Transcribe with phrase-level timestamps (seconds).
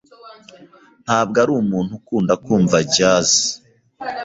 [1.05, 3.31] Ntabwo ari umuntu ukunda kumva jazz.